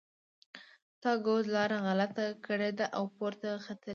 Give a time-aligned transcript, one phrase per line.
[0.95, 3.89] ستا ګوز لاره غلطه کړې ده او پورته ختلی.